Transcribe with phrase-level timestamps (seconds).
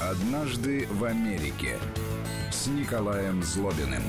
[0.00, 1.78] «Однажды в Америке»
[2.50, 4.02] с Николаем Злобиным.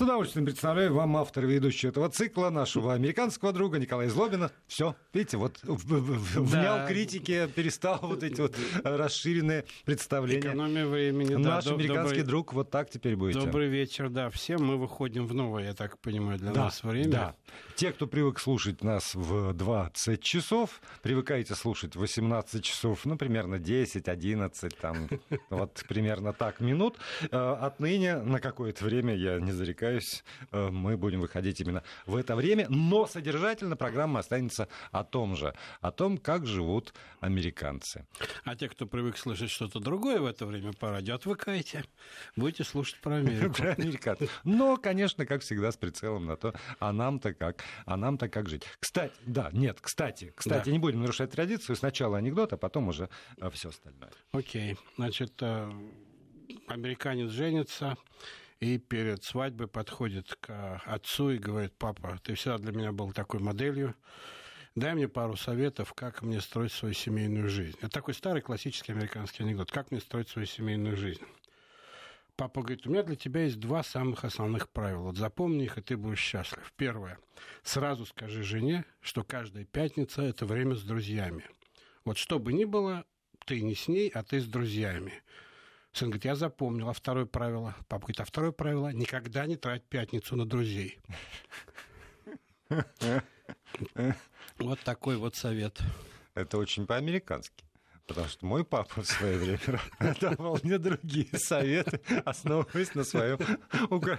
[0.00, 4.50] С удовольствием представляю вам автор и ведущий этого цикла, нашего американского друга Николая Злобина.
[4.66, 6.86] Все, видите, вот внял да.
[6.86, 10.40] критике, перестал вот эти вот расширенные представления.
[10.40, 11.34] Экономия времени.
[11.34, 13.40] Наш да, американский добрый, друг, вот так теперь будете.
[13.40, 14.64] Добрый вечер, да, всем.
[14.64, 17.10] Мы выходим в новое, я так понимаю, для да, нас время.
[17.10, 17.36] Да.
[17.76, 23.58] Те, кто привык слушать нас в 20 часов, привыкаете слушать в 18 часов, ну, примерно
[23.58, 25.10] 10, 11, там,
[25.50, 26.96] вот примерно так минут.
[27.30, 32.16] Э, отныне на какое-то время, я не зарекаюсь, удивляюсь, э, мы будем выходить именно в
[32.16, 38.06] это время, но содержательно программа останется о том же, о том, как живут американцы.
[38.44, 41.84] А те, кто привык слышать что-то другое в это время по радио, отвыкайте,
[42.36, 43.54] будете слушать про Америку.
[43.60, 44.40] Про американцев.
[44.44, 48.62] Но, конечно, как всегда, с прицелом на то, а нам-то как, а нам-то как жить.
[48.78, 50.70] Кстати, да, нет, кстати, кстати, да.
[50.70, 54.10] не будем нарушать традицию, сначала анекдот, а потом уже э, все остальное.
[54.32, 55.70] Окей, значит, э,
[56.68, 57.96] американец женится,
[58.60, 63.40] и перед свадьбой подходит к отцу и говорит, папа, ты всегда для меня был такой
[63.40, 63.94] моделью,
[64.74, 67.76] дай мне пару советов, как мне строить свою семейную жизнь.
[67.78, 69.72] Это такой старый классический американский анекдот.
[69.72, 71.24] Как мне строить свою семейную жизнь?
[72.36, 75.02] Папа говорит, у меня для тебя есть два самых основных правила.
[75.02, 76.72] Вот запомни их, и ты будешь счастлив.
[76.76, 77.18] Первое.
[77.62, 81.44] Сразу скажи жене, что каждая пятница– это время с друзьями.
[82.04, 83.04] Вот что бы ни было,
[83.44, 85.22] ты не с ней, а ты с друзьями.
[85.92, 86.88] Сын говорит, я запомнил.
[86.88, 87.74] А второе правило?
[87.88, 88.92] Папа говорит, а второе правило?
[88.92, 90.98] Никогда не трать пятницу на друзей.
[94.58, 95.80] Вот такой вот совет.
[96.34, 97.64] Это очень по-американски.
[98.10, 99.80] Потому что мой папа в свое время
[100.20, 103.38] давал мне другие советы, основываясь на, своем,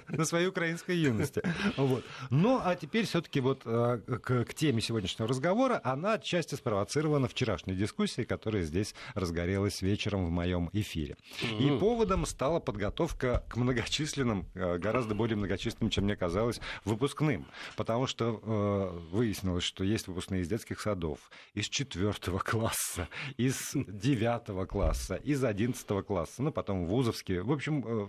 [0.07, 1.43] на своей украинской юности.
[1.75, 2.05] Вот.
[2.29, 7.73] Ну, а теперь все-таки вот э, к, к теме сегодняшнего разговора, она отчасти спровоцирована вчерашней
[7.73, 11.17] дискуссией, которая здесь разгорелась вечером в моем эфире.
[11.59, 17.45] И поводом стала подготовка к многочисленным, э, гораздо более многочисленным, чем мне казалось, выпускным.
[17.75, 21.19] Потому что э, выяснилось, что есть выпускные из детских садов,
[21.55, 27.43] из четвертого класса, из 9 класса, из 11 класса, ну, потом вузовские.
[27.43, 28.07] В общем, э,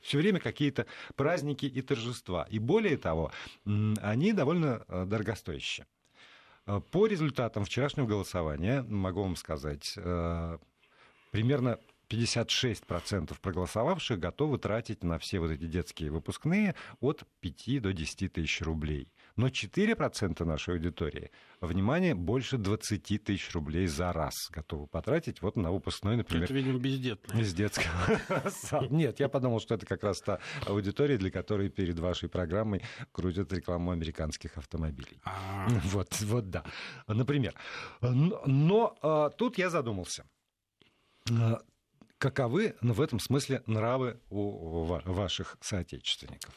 [0.00, 0.86] все время какие-то
[1.16, 2.46] праздники и торжества.
[2.50, 3.32] И более того,
[3.64, 5.86] они довольно э, дорогостоящие.
[6.66, 9.98] Э, по результатам вчерашнего голосования, могу вам сказать,
[11.30, 11.78] примерно
[12.08, 18.60] 56% проголосовавших готовы тратить на все вот эти детские выпускные от 5 до 10 тысяч
[18.60, 19.08] рублей.
[19.36, 21.30] Но 4% нашей аудитории,
[21.60, 26.44] внимание, больше 20 тысяч рублей за раз готовы потратить вот на выпускной, например.
[26.44, 27.42] Это, видимо, бездетные.
[27.42, 28.88] Из детского.
[28.90, 33.52] Нет, я подумал, что это как раз та аудитория, для которой перед вашей программой крутят
[33.52, 35.20] рекламу американских автомобилей.
[35.24, 35.66] А.
[35.84, 36.64] Вот, вот да.
[37.08, 37.54] Например.
[38.00, 40.24] Но а, тут я задумался
[41.30, 41.58] а,
[42.18, 46.54] каковы в этом смысле нравы у ваших соотечественников?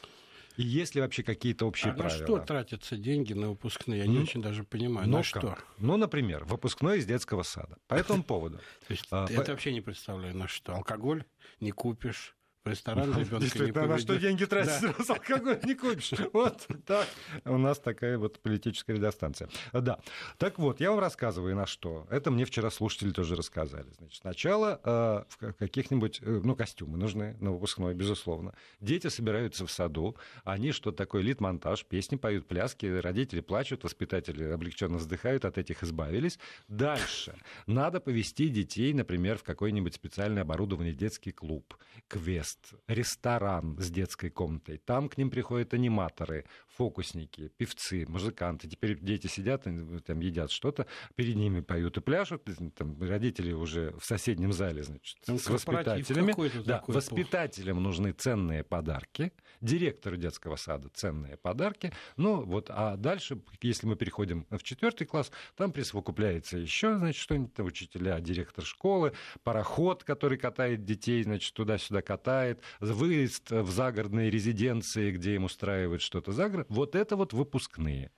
[0.62, 2.18] Есть ли вообще какие-то общие а правила?
[2.18, 4.00] На что тратятся деньги на выпускные?
[4.00, 5.08] Я не очень даже понимаю.
[5.08, 5.56] Ну, на что?
[5.78, 7.78] Ну, например, выпускной из детского сада.
[7.86, 8.60] По этому поводу.
[9.10, 10.74] А, это вообще не представляю, на что.
[10.74, 11.24] Алкоголь
[11.60, 12.36] не купишь,
[12.68, 13.88] в ресторан ребенка не поведет.
[13.88, 16.12] На что деньги тратить, раз алкоголь не купишь.
[16.32, 17.06] Вот так.
[17.44, 19.48] У нас такая вот политическая радиостанция.
[19.72, 19.98] Да.
[20.36, 22.06] Так вот, я вам рассказываю, на что.
[22.10, 23.88] Это мне вчера слушатели тоже рассказали.
[23.98, 28.54] Значит, сначала э, в каких-нибудь, э, ну, костюмы нужны на выпускной, безусловно.
[28.80, 34.98] Дети собираются в саду, они что такое, лид-монтаж, песни поют, пляски, родители плачут, воспитатели облегченно
[34.98, 36.38] вздыхают, от этих избавились.
[36.68, 37.34] Дальше.
[37.66, 41.76] Надо повести детей, например, в какой-нибудь специально оборудованный детский клуб,
[42.08, 44.78] квест, есть ресторан с детской комнатой.
[44.78, 48.68] Там к ним приходят аниматоры, фокусники, певцы, музыканты.
[48.68, 52.48] Теперь дети сидят, там едят что-то, перед ними поют и пляшут.
[52.76, 56.34] Там родители уже в соседнем зале, значит, там с воспитателями.
[56.64, 61.92] Да, воспитателям нужны ценные подарки, директору детского сада ценные подарки.
[62.16, 67.58] Ну вот, а дальше, если мы переходим в четвертый класс, там присовокупляется еще, значит, что-нибудь,
[67.60, 69.12] учителя, директор школы,
[69.42, 76.02] пароход, который катает детей, значит, туда-сюда катает, бывает выезд в загородные резиденции, где им устраивают
[76.02, 76.66] что-то за город.
[76.70, 78.10] Вот это вот выпускные.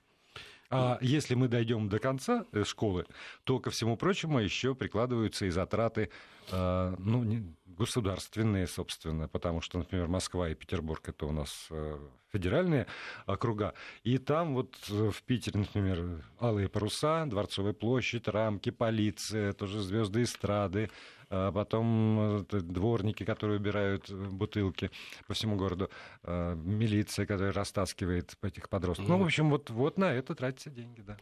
[0.73, 3.05] А если мы дойдем до конца э, школы,
[3.43, 6.09] то, ко всему прочему, еще прикладываются и затраты
[6.49, 11.99] э, ну, государственные, собственно, потому что, например, Москва и Петербург это у нас э,
[12.31, 12.87] федеральные
[13.25, 20.23] округа, и там вот в Питере, например, алые паруса, Дворцовая площадь, рамки, полиция, тоже звезды
[20.23, 20.89] эстрады,
[21.33, 24.91] а потом э, дворники, которые убирают э, бутылки
[25.27, 25.89] по всему городу,
[26.23, 29.07] э, милиция, которая растаскивает этих подростков.
[29.07, 31.17] Ну, в общем, вот, вот на это тратятся деньги, да.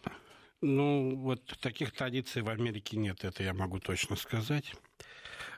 [0.61, 4.73] Ну, вот таких традиций в Америке нет, это я могу точно сказать.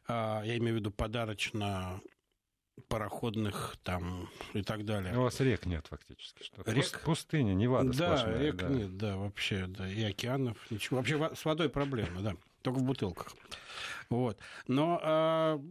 [0.09, 2.01] А, я имею в виду подарочно
[2.89, 5.18] пароходных там и так далее.
[5.18, 6.44] У вас рек нет фактически.
[6.44, 7.00] Что рек?
[7.06, 8.68] Пустыня, Невада Да, сплошная, рек да.
[8.68, 10.98] нет, да, вообще, да, и океанов, ничего.
[10.98, 13.34] Вообще с водой проблема, да, только в бутылках.
[14.10, 14.38] Вот.
[14.68, 15.62] Но а,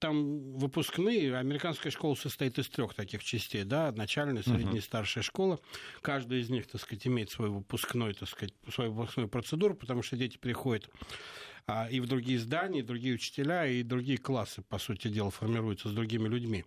[0.00, 5.60] там выпускные, американская школа состоит из трех таких частей, да, начальная, средняя, старшая школа.
[6.02, 10.16] Каждая из них, так сказать, имеет свой выпускной, так сказать, свою выпускную процедуру, потому что
[10.16, 10.90] дети приходят
[11.66, 15.88] а, и в другие здания, и другие учителя, и другие классы, по сути дела, формируются
[15.88, 16.64] с другими людьми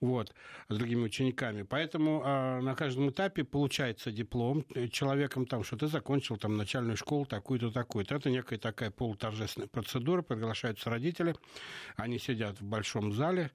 [0.00, 0.34] вот,
[0.68, 1.62] с другими учениками.
[1.62, 7.24] Поэтому э, на каждом этапе получается диплом человеком, там, что ты закончил там, начальную школу
[7.24, 8.16] такую-то, такую-то.
[8.16, 11.34] Это некая такая полуторжественная процедура, приглашаются родители,
[11.96, 13.50] они сидят в большом зале,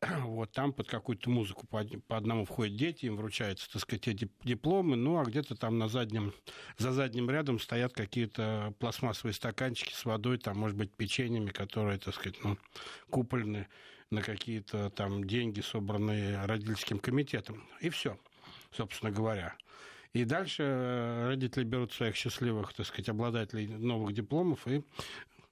[0.22, 4.30] вот там под какую-то музыку по, по одному входят дети, им вручаются, так сказать, эти
[4.42, 6.32] дипломы, ну, а где-то там на заднем,
[6.78, 12.14] за задним рядом стоят какие-то пластмассовые стаканчики с водой, там, может быть, печеньями, которые, так
[12.14, 12.58] сказать, ну,
[13.10, 13.68] купольные
[14.10, 17.62] на какие-то там деньги, собранные родительским комитетом.
[17.80, 18.18] И все,
[18.72, 19.56] собственно говоря.
[20.12, 24.84] И дальше э, родители берут своих счастливых, так сказать, обладателей новых дипломов и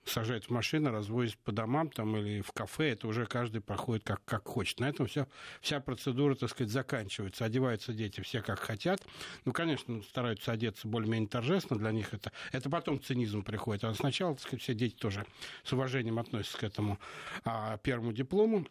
[0.04, 4.24] сажают в машину, развозят по домам там, или в кафе, это уже каждый проходит как,
[4.24, 4.80] как хочет.
[4.80, 5.26] На этом все,
[5.60, 7.44] вся процедура, так сказать, заканчивается.
[7.44, 9.00] Одеваются дети все как хотят.
[9.44, 13.84] Ну, конечно, стараются одеться более-менее торжественно, для них это, это потом цинизм приходит.
[13.84, 15.26] А сначала, так сказать, все дети тоже
[15.64, 16.98] с уважением относятся к этому
[17.44, 18.66] а, первому диплому.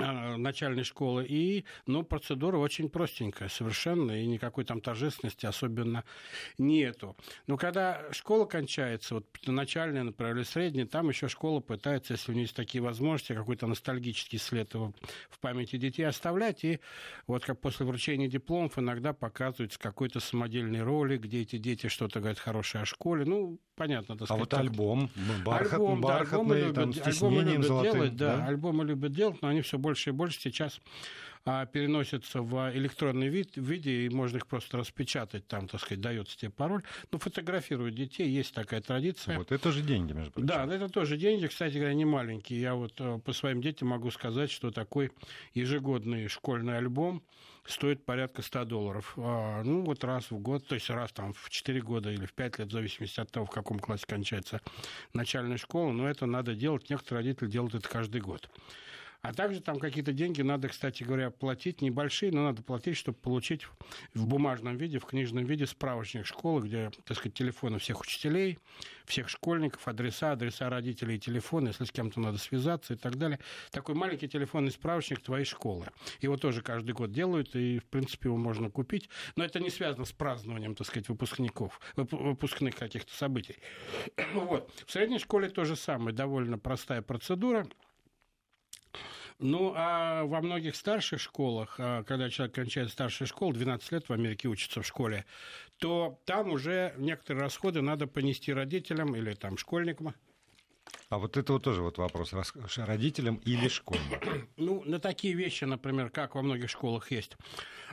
[0.00, 1.24] А, начальной школы.
[1.28, 6.04] И, ну, процедура очень простенькая совершенно, и никакой там торжественности особенно
[6.58, 7.16] нету.
[7.46, 12.34] Но когда школа кончается, вот начальная, например, или средняя, там еще школа пытается, если у
[12.34, 14.92] нее есть такие возможности, какой-то ностальгический след его
[15.30, 16.64] в памяти детей оставлять.
[16.64, 16.80] И
[17.28, 22.40] вот как после вручения дипломов иногда показывается какой-то самодельный ролик, где эти дети что-то говорят
[22.40, 23.24] хорошее о школе.
[23.24, 24.52] Ну, понятно, так сказать.
[24.52, 25.10] А вот альбом,
[25.44, 29.48] бархат, альбом, бархатный, альбомы там, с альбомы любят делать, да, да, альбомы любят делать, но
[29.48, 30.80] они все больше и больше сейчас
[31.44, 36.38] а, переносятся в электронный вид, виде, и можно их просто распечатать, там, так сказать, дается
[36.38, 36.82] тебе пароль.
[37.12, 39.36] Ну, фотографируют детей, есть такая традиция.
[39.36, 40.46] Вот это же деньги, между прочим.
[40.46, 42.62] Да, это тоже деньги, кстати говоря, не маленькие.
[42.62, 45.12] Я вот э, по своим детям могу сказать, что такой
[45.52, 47.22] ежегодный школьный альбом
[47.66, 49.12] стоит порядка 100 долларов.
[49.18, 52.32] А, ну, вот раз в год, то есть раз там в 4 года или в
[52.32, 54.62] 5 лет, в зависимости от того, в каком классе кончается
[55.12, 58.48] начальная школа, но это надо делать, некоторые родители делают это каждый год.
[59.24, 63.66] А также там какие-то деньги надо, кстати говоря, платить, небольшие, но надо платить, чтобы получить
[64.12, 68.58] в бумажном виде, в книжном виде справочник школы, где, так сказать, телефоны всех учителей,
[69.06, 73.38] всех школьников, адреса, адреса родителей телефоны, если с кем-то надо связаться и так далее.
[73.70, 75.86] Такой маленький телефонный справочник твоей школы.
[76.20, 79.08] Его тоже каждый год делают, и, в принципе, его можно купить.
[79.36, 83.56] Но это не связано с празднованием, так сказать, выпускников, выпускных каких-то событий.
[84.34, 84.70] Вот.
[84.86, 87.66] В средней школе то же самое, довольно простая процедура.
[89.38, 94.12] Ну, а во многих старших школах, а, когда человек кончает старшую школу, 12 лет в
[94.12, 95.24] Америке учится в школе,
[95.78, 100.14] то там уже некоторые расходы надо понести родителям или там школьникам.
[101.08, 102.32] А вот это вот тоже вот вопрос,
[102.76, 104.48] родителям или школьникам?
[104.56, 107.36] Ну, на такие вещи, например, как во многих школах есть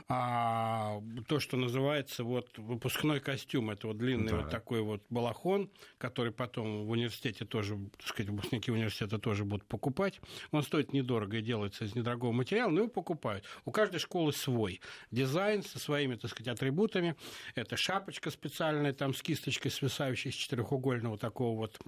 [0.08, 3.70] а, то, что называется вот выпускной костюм.
[3.70, 4.36] Это вот длинный да.
[4.38, 9.66] вот такой вот балахон, который потом в университете тоже, так сказать, выпускники университета тоже будут
[9.66, 10.20] покупать.
[10.50, 13.44] Он стоит недорого и делается из недорогого материала, но его покупают.
[13.64, 17.16] У каждой школы свой дизайн со своими, так сказать, атрибутами.
[17.54, 21.78] Это шапочка специальная, там с кисточкой свисающей с четырехугольного такого вот...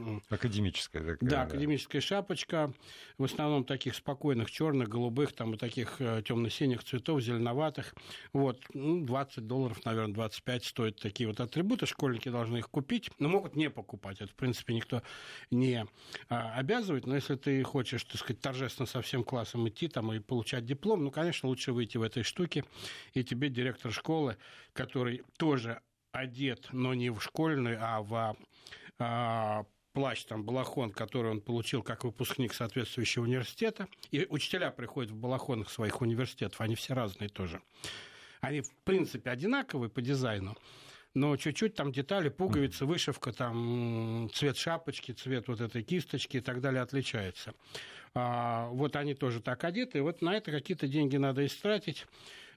[0.94, 1.30] Академическая такая.
[1.30, 2.06] Да, академическая да.
[2.06, 2.72] шапочка.
[3.18, 7.94] В основном таких спокойных, черных, голубых, там и таких э, темно-синих цветов, зеленоватых.
[8.32, 11.86] Вот, ну, 20 долларов, наверное, 25 стоят такие вот атрибуты.
[11.86, 14.20] Школьники должны их купить, но могут не покупать.
[14.20, 15.02] Это, в принципе, никто
[15.50, 15.86] не
[16.28, 17.06] а, обязывает.
[17.06, 21.04] Но если ты хочешь, так сказать, торжественно со всем классом идти там и получать диплом,
[21.04, 22.64] ну, конечно, лучше выйти в этой штуке.
[23.12, 24.36] И тебе директор школы,
[24.72, 25.80] который тоже
[26.12, 28.36] одет, но не в школьный, а в
[28.98, 33.88] а, плащ, там, балахон, который он получил как выпускник соответствующего университета.
[34.10, 37.62] И учителя приходят в балахонах своих университетов, они все разные тоже.
[38.40, 40.58] Они, в принципе, одинаковые по дизайну,
[41.14, 46.60] но чуть-чуть там детали, пуговицы, вышивка, там цвет шапочки, цвет вот этой кисточки и так
[46.60, 47.54] далее отличается.
[48.14, 52.06] А, вот они тоже так одеты, и вот на это какие-то деньги надо истратить.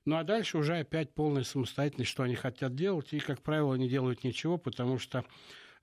[0.06, 3.88] Ну а дальше уже опять полная самостоятельность, что они хотят делать, и, как правило, не
[3.88, 5.24] делают ничего, потому что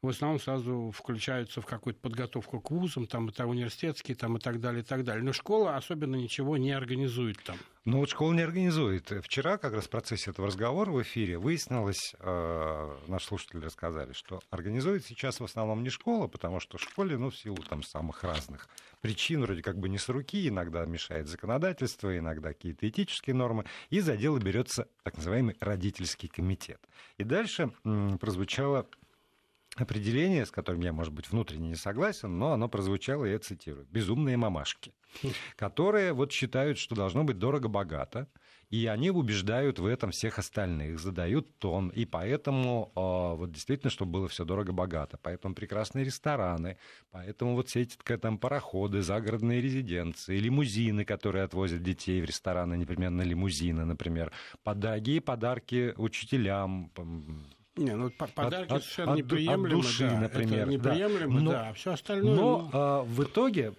[0.04, 4.61] в основном сразу включаются в какую-то подготовку к вузам, там это университетские, там и так
[4.61, 5.25] далее, и так далее.
[5.25, 7.56] Но школа особенно ничего не организует там.
[7.84, 9.12] Ну вот школа не организует.
[9.23, 14.40] Вчера как раз в процессе этого разговора в эфире выяснилось, э, наши слушатели рассказали, что
[14.50, 18.25] организует сейчас в основном не школа, потому что в школе, ну, в силу там самых
[18.25, 18.68] разных
[19.02, 24.00] причин, вроде как бы не с руки, иногда мешает законодательство, иногда какие-то этические нормы, и
[24.00, 26.80] за дело берется так называемый родительский комитет.
[27.18, 28.87] И дальше м, прозвучало
[29.76, 34.36] определение, с которым я, может быть, внутренне не согласен, но оно прозвучало, я цитирую, «безумные
[34.36, 34.94] мамашки»,
[35.56, 38.28] которые вот считают, что должно быть дорого-богато,
[38.70, 44.12] и они убеждают в этом всех остальных, задают тон, и поэтому э, вот действительно, чтобы
[44.12, 46.78] было все дорого-богато, поэтому прекрасные рестораны,
[47.10, 53.22] поэтому вот все эти там пароходы, загородные резиденции, лимузины, которые отвозят детей в рестораны, непременно
[53.22, 54.32] лимузины, например,
[54.64, 56.90] дорогие подарки учителям,
[57.76, 59.66] не, ну подарки от, совершенно от, неприемлемы.
[59.66, 60.60] От души, да, например.
[60.60, 61.44] Это неприемлемо, да.
[61.44, 61.72] Но, да.
[61.72, 62.34] Все остальное.
[62.34, 62.70] Но ну...
[62.72, 63.74] а, в итоге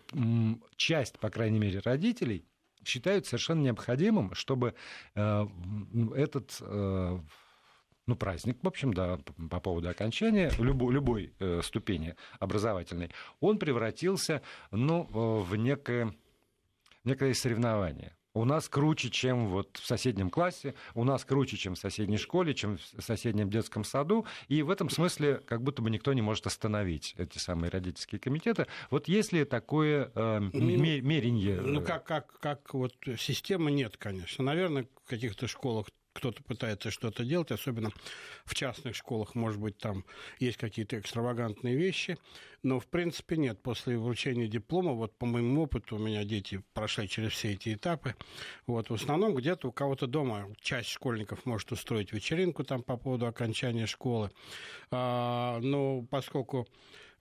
[0.76, 2.46] часть, по крайней мере, родителей
[2.84, 4.76] считают совершенно необходимым, чтобы
[5.16, 5.48] э,
[6.16, 7.20] этот э,
[8.08, 9.18] ну, праздник, в общем, да,
[9.50, 16.14] по поводу окончания любой, любой э, ступени образовательной, он превратился, ну, э, в некое,
[17.04, 21.80] некое соревнование у нас круче, чем вот в соседнем классе, у нас круче, чем в
[21.80, 24.26] соседней школе, чем в соседнем детском саду.
[24.50, 28.68] И в этом смысле как будто бы никто не может остановить эти самые родительские комитеты.
[28.92, 31.62] Вот если такое э, ну, меренье...
[31.62, 34.44] Ну, как, как, как вот системы нет, конечно.
[34.44, 37.92] Наверное, в каких-то школах кто-то пытается что-то делать, особенно
[38.46, 40.06] в частных школах, может быть, там
[40.40, 42.18] есть какие-то экстравагантные вещи,
[42.64, 43.62] но, в принципе, нет.
[43.62, 48.16] После вручения диплома, вот по моему опыту, у меня дети прошли через все эти этапы,
[48.66, 53.28] вот, в основном где-то у кого-то дома часть школьников может устроить вечеринку там по поводу
[53.28, 54.32] окончания школы,
[54.92, 56.68] а, но поскольку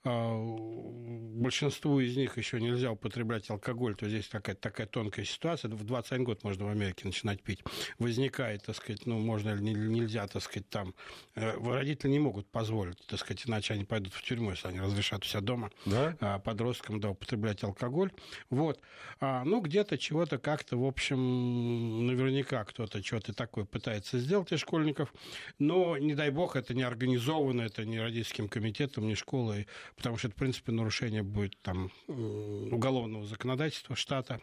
[0.05, 5.69] большинству из них еще нельзя употреблять алкоголь, то здесь такая, такая тонкая ситуация.
[5.69, 7.63] В 21 год можно в Америке начинать пить.
[7.99, 10.93] Возникает, так сказать, ну, можно или нельзя, так сказать, там.
[11.35, 15.23] Э, родители не могут позволить, так сказать, иначе они пойдут в тюрьму, если они разрешат
[15.23, 16.15] у себя дома да?
[16.19, 18.11] А, подросткам да, употреблять алкоголь.
[18.49, 18.79] Вот.
[19.19, 25.13] А, ну, где-то чего-то как-то, в общем, наверняка кто-то что-то такое пытается сделать из школьников,
[25.59, 30.27] но, не дай бог, это не организовано, это не родительским комитетом, не школой, потому что
[30.27, 34.41] это, в принципе, нарушение будет там уголовного законодательства штата.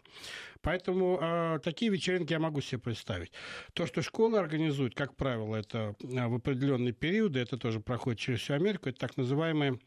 [0.61, 3.31] Поэтому э, такие вечеринки я могу себе представить.
[3.73, 8.39] То, что школы организуют, как правило, это а, в определенные периоды, это тоже проходит через
[8.39, 9.79] всю Америку, это так называемый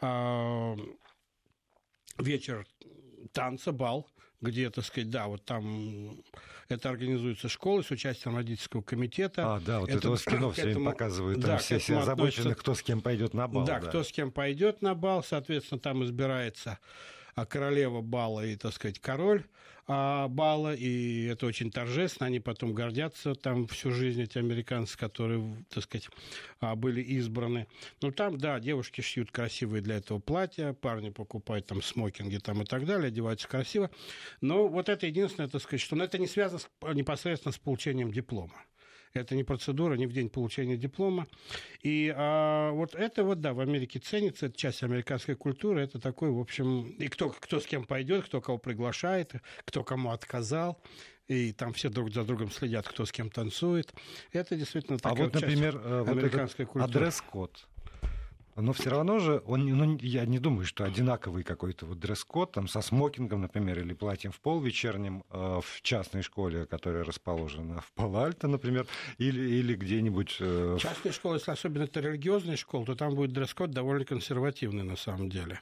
[0.00, 0.76] э,
[2.18, 2.66] вечер
[3.32, 4.08] танца, бал,
[4.40, 6.20] где, так сказать, да, вот там
[6.68, 9.56] это организуется школы с участием родительского комитета.
[9.56, 12.54] А, да, вот это, это в кино все время показывают, там да, все, все озабочены,
[12.54, 13.64] кто с кем пойдет на бал.
[13.64, 16.78] Да, да, кто с кем пойдет на бал, соответственно, там избирается
[17.44, 19.44] королева бала и, так сказать, король
[19.88, 25.64] а, бала, и это очень торжественно, они потом гордятся там всю жизнь, эти американцы, которые,
[25.68, 26.08] так сказать,
[26.60, 27.68] а, были избраны.
[28.00, 32.64] Ну, там, да, девушки шьют красивые для этого платья, парни покупают там смокинги там и
[32.64, 33.90] так далее, одеваются красиво,
[34.40, 38.12] но вот это единственное, так сказать, что но это не связано с, непосредственно с получением
[38.12, 38.65] диплома.
[39.20, 41.26] Это не процедура, не в день получения диплома.
[41.82, 46.30] И а, вот это вот, да, в Америке ценится, это часть американской культуры, это такой,
[46.30, 49.32] в общем, и кто, кто с кем пойдет, кто кого приглашает,
[49.64, 50.80] кто кому отказал
[51.28, 53.92] и там все друг за другом следят, кто с кем танцует.
[54.32, 56.84] Это действительно такая а вот, например, э, вот американской культуры.
[56.84, 57.66] А дресс-код?
[58.56, 62.68] Но все равно же, он, ну, я не думаю, что одинаковый какой-то вот дресс-код, там,
[62.68, 67.92] со смокингом, например, или платьем в пол вечерним э, в частной школе, которая расположена в
[67.92, 68.86] Палальто, например,
[69.18, 70.36] или, или где-нибудь...
[70.40, 70.78] Э...
[70.80, 75.28] Частная школа, если особенно это религиозная школа, то там будет дресс-код довольно консервативный на самом
[75.28, 75.60] деле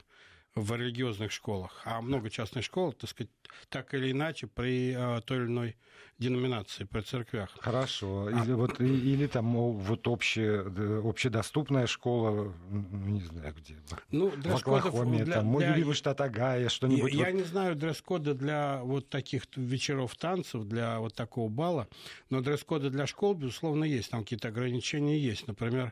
[0.55, 3.31] в религиозных школах, а много частных школ, так сказать,
[3.69, 5.75] так или иначе при а, той или иной
[6.17, 7.49] деноминации, при церквях.
[7.59, 8.27] Хорошо.
[8.27, 8.43] А...
[8.43, 10.61] Или, вот, или там вот общая,
[11.07, 13.75] общедоступная школа, не знаю где,
[14.11, 15.73] ну, в Оклахоме, для, там, для...
[15.73, 17.11] любимый штат Агая, что-нибудь.
[17.11, 17.27] Я, вот...
[17.27, 21.89] я не знаю дресс-кода для вот таких вечеров танцев, для вот такого бала,
[22.29, 24.11] но дресс-коды для школ, безусловно, есть.
[24.11, 25.47] Там какие-то ограничения есть.
[25.47, 25.91] Например,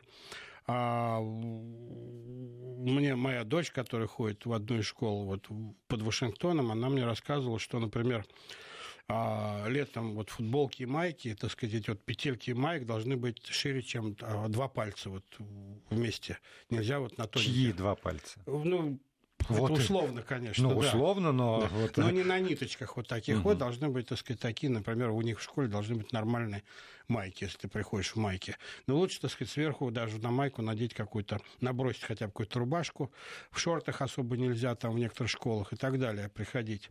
[0.66, 5.48] а мне моя дочь, которая ходит в одну из школ вот
[5.88, 8.24] под Вашингтоном, она мне рассказывала, что, например,
[9.06, 13.44] а летом вот футболки и майки, так сказать, эти вот петельки и майк должны быть
[13.46, 15.24] шире, чем а, два пальца вот
[15.90, 16.38] вместе.
[16.70, 17.38] Нельзя вот на то.
[17.38, 18.40] Чьи два пальца?
[18.46, 18.98] Ну,
[19.48, 20.68] Вот Это условно, конечно.
[20.68, 20.88] Ну, да.
[20.88, 21.60] условно, но...
[21.62, 21.68] Да.
[21.68, 21.96] Вот...
[21.96, 23.50] Но не на ниточках вот таких угу.
[23.50, 26.62] вот должны быть, так сказать, такие, например, у них в школе должны быть нормальные
[27.08, 28.56] майки, если ты приходишь в майке.
[28.86, 33.12] Но лучше, так сказать, сверху даже на майку надеть какую-то, набросить хотя бы какую-то рубашку.
[33.50, 36.90] В шортах особо нельзя там в некоторых школах и так далее приходить.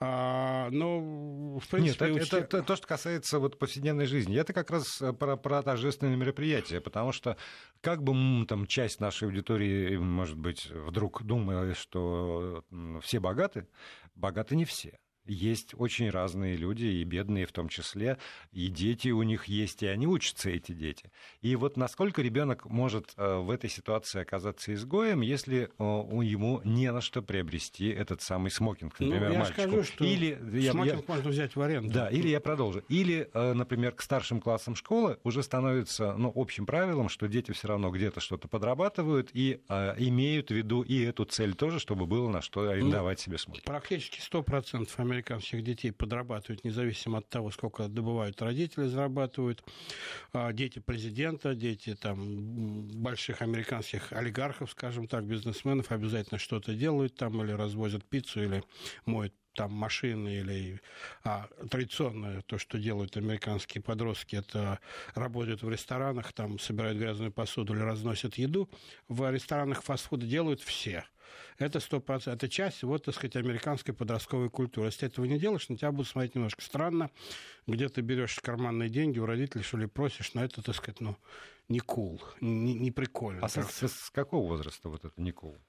[0.00, 2.06] А, но, в принципе...
[2.10, 4.36] Нет, это, это, это то, что касается вот повседневной жизни.
[4.36, 7.36] Это как раз э, про, про торжественные мероприятия, потому что
[7.80, 12.64] как бы там часть нашей аудитории, может быть, вдруг думала, что
[13.02, 13.68] все богаты,
[14.14, 18.18] богаты не все есть очень разные люди, и бедные в том числе,
[18.52, 21.10] и дети у них есть, и они учатся, эти дети.
[21.40, 26.90] И вот насколько ребенок может э, в этой ситуации оказаться изгоем, если э, ему не
[26.92, 29.60] на что приобрести этот самый смокинг, ну, например, ну, я мальчику.
[29.60, 30.34] скажу, что или,
[30.70, 31.92] смокинг я, можно взять в аренду.
[31.92, 32.82] Да, или я продолжу.
[32.88, 37.68] Или, э, например, к старшим классам школы уже становится ну, общим правилом, что дети все
[37.68, 42.28] равно где-то что-то подрабатывают и э, имеют в виду и эту цель тоже, чтобы было
[42.28, 43.64] на что арендовать ну, себе смокинг.
[43.64, 49.62] Практически 100% американских детей подрабатывают, независимо от того, сколько добывают родители, зарабатывают.
[50.32, 57.42] А, дети президента, дети там, больших американских олигархов, скажем так, бизнесменов обязательно что-то делают там,
[57.42, 58.64] или развозят пиццу, или
[59.06, 60.80] моют там машины или
[61.22, 64.80] а, традиционно то, что делают американские подростки, это
[65.14, 68.68] работают в ресторанах, там собирают грязную посуду или разносят еду.
[69.08, 71.04] В ресторанах фастфуда делают все.
[71.58, 72.32] Это 100%.
[72.32, 74.88] Это часть, вот, так сказать, американской подростковой культуры.
[74.88, 77.10] Если ты этого не делаешь, на тебя будут смотреть немножко странно.
[77.66, 81.16] Где ты берешь карманные деньги у родителей, что ли, просишь, но это, так сказать, ну,
[81.68, 83.40] не кул, cool, не, не прикольно.
[83.42, 85.52] А с, с, с какого возраста вот это не кул?
[85.52, 85.60] Cool?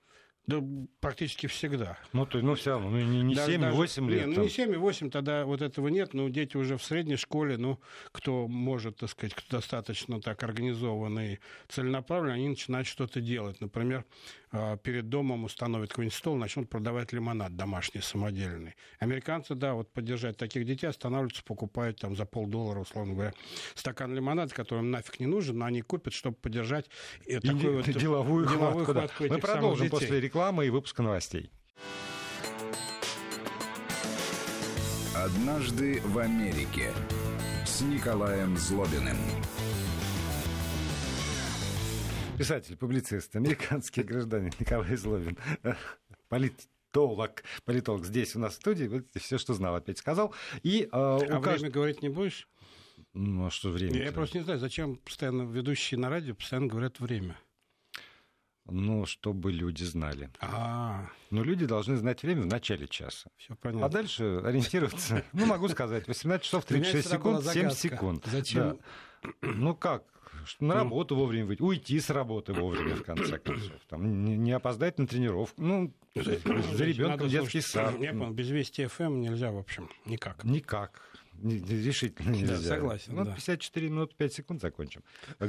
[0.48, 0.62] Да
[1.00, 1.98] практически всегда.
[2.14, 4.28] Ну, то, ну все равно, ну, не, не 7-8 лет.
[4.28, 6.14] Не, ну, не 7-8, тогда вот этого нет.
[6.14, 7.80] Но дети уже в средней школе, ну,
[8.12, 13.60] кто может, так сказать, кто достаточно так организованный, целенаправленно, они начинают что-то делать.
[13.60, 14.06] Например,
[14.84, 18.76] перед домом установят какой-нибудь стол, начнут продавать лимонад домашний, самодельный.
[19.00, 23.34] Американцы, да, вот поддержать таких детей, останавливаются, покупают там за полдоллара, условно говоря,
[23.74, 26.90] стакан лимонада, который им нафиг не нужен, но они купят, чтобы поддержать
[27.26, 29.24] и такую вот деловую, деловую хватку.
[29.24, 31.50] хватку Мы продолжим после рекламы и выпуска новостей.
[35.16, 36.92] Однажды в Америке
[37.66, 39.18] с Николаем Злобиным.
[42.38, 45.38] Писатель, публицист, американский гражданин Николай Злобин.
[46.27, 48.86] Политолог, политолог здесь у нас в студии.
[48.86, 50.33] Вот все, что знал, опять сказал.
[50.62, 51.66] И, э, а время кажд...
[51.66, 52.50] говорить не будешь?
[53.14, 54.03] Ну, а что время?
[54.03, 57.38] Я просто не знаю, зачем постоянно ведущие на радио постоянно говорят время.
[58.66, 60.29] Ну, чтобы люди знали.
[60.42, 61.07] А.
[61.29, 63.29] Но люди должны знать время в начале часа.
[63.38, 63.86] Все понятно.
[63.86, 65.24] А дальше ориентироваться.
[65.33, 68.25] Ну, могу сказать, 18 часов 36 секунд, 7 секунд.
[68.25, 68.79] Зачем?
[69.42, 70.03] Ну как?
[70.60, 73.81] На работу вовремя выйти, уйти с работы вовремя, в конце концов.
[73.90, 75.62] Там, не, не опоздать на тренировку.
[75.62, 78.00] Ну, за ребенком детский сад.
[78.00, 80.44] Я понял, без вести ФМ нельзя, в общем, никак.
[80.44, 81.01] Никак
[81.44, 82.55] решительно нельзя.
[82.55, 83.16] Да, согласен.
[83.16, 83.31] Ну, да.
[83.31, 85.03] 54 минут 5 секунд закончим.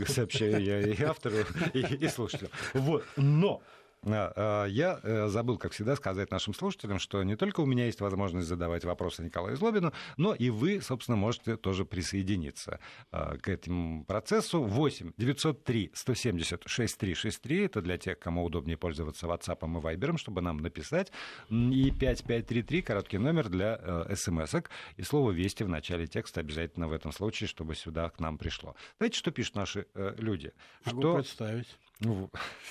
[0.06, 1.36] Сообщаю я и автору,
[1.74, 2.50] и, и слушателю.
[2.74, 3.04] Вот.
[3.16, 3.62] Но
[4.04, 8.46] я э, забыл, как всегда, сказать нашим слушателям, что не только у меня есть возможность
[8.46, 12.80] задавать вопросы Николаю Злобину, но и вы, собственно, можете тоже присоединиться
[13.10, 14.62] а, к этому процессу.
[14.62, 20.58] 8 903 170 6363 это для тех, кому удобнее пользоваться WhatsApp и Viber, чтобы нам
[20.58, 21.10] написать.
[21.50, 24.70] И 5533 короткий номер для э, смс-ок.
[24.96, 28.76] И слово «Вести» в начале текста обязательно в этом случае, чтобы сюда к нам пришло.
[28.98, 30.52] Знаете, что пишут наши э, люди?
[30.84, 31.14] Могу что...
[31.16, 31.76] представить.
[32.00, 32.30] Ну,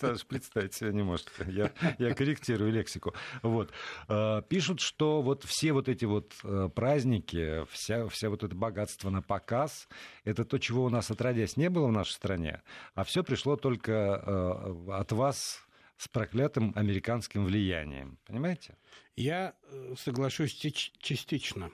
[0.00, 1.30] даже представить себе не может.
[1.46, 3.14] Я, я корректирую лексику.
[3.42, 3.72] Вот.
[4.08, 9.08] А, пишут, что вот все вот эти вот э, праздники, вся, вся вот это богатство
[9.08, 9.88] на показ,
[10.24, 12.62] это то, чего у нас отродясь не было в нашей стране,
[12.94, 18.18] а все пришло только э, от вас с проклятым американским влиянием.
[18.26, 18.76] Понимаете?
[19.16, 21.70] Я э, соглашусь частично.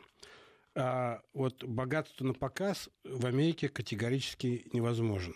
[0.76, 5.34] А вот богатство на показ в Америке категорически невозможно.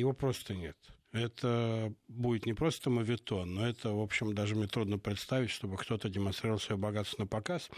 [0.00, 0.76] Его просто нет.
[1.12, 6.08] Это будет не просто мавитон, но это, в общем, даже мне трудно представить, чтобы кто-то
[6.08, 7.68] демонстрировал свое богатство на показ.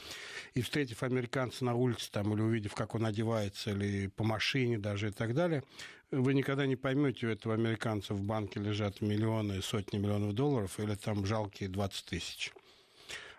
[0.54, 5.08] И встретив американца на улице там, или увидев, как он одевается, или по машине даже
[5.08, 5.64] и так далее,
[6.10, 10.94] вы никогда не поймете, у этого американца в банке лежат миллионы, сотни миллионов долларов, или
[10.94, 12.52] там жалкие 20 тысяч.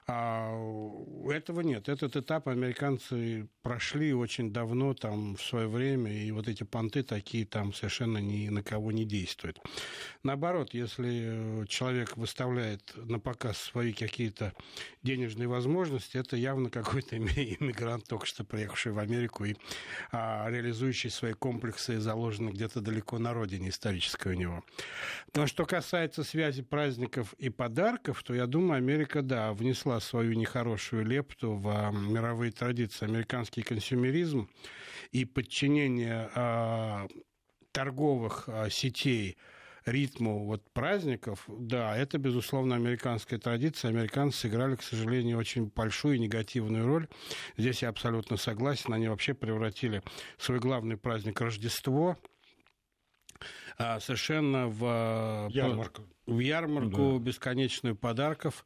[0.06, 0.52] А
[1.30, 1.88] этого нет.
[1.88, 7.46] Этот этап американцы прошли очень давно, там, в свое время, и вот эти понты такие
[7.46, 9.62] там совершенно ни на кого не действуют.
[10.24, 14.54] Наоборот, если человек выставляет на показ свои какие-то
[15.04, 19.56] денежные возможности, это явно какой-то иммигрант, только что приехавший в Америку и
[20.12, 24.64] а, реализующий свои комплексы, заложенные где-то далеко на родине исторической у него.
[25.34, 31.06] Но что касается связи праздников и подарков, то я думаю, Америка, да, внесла свою нехорошую
[31.06, 33.06] лепту в а, мировые традиции.
[33.06, 34.50] Американский консюмеризм
[35.12, 37.08] и подчинение а,
[37.72, 39.38] торговых а, сетей
[39.86, 43.90] ритму вот праздников, да, это, безусловно, американская традиция.
[43.90, 47.08] Американцы сыграли, к сожалению, очень большую и негативную роль.
[47.58, 48.94] Здесь я абсолютно согласен.
[48.94, 50.02] Они вообще превратили
[50.38, 52.18] свой главный праздник Рождество
[53.78, 55.50] совершенно в...
[55.52, 57.26] Ярмарку в ярмарку да.
[57.26, 58.64] бесконечную подарков.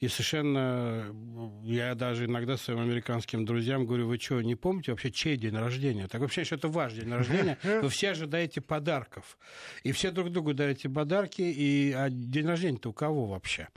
[0.00, 1.14] И совершенно,
[1.62, 6.08] я даже иногда своим американским друзьям говорю, вы что, не помните вообще, чей день рождения?
[6.08, 9.38] Так вообще, что это ваш день рождения, вы все ожидаете подарков.
[9.84, 13.68] И все друг другу даете подарки, и а день рождения-то у кого вообще?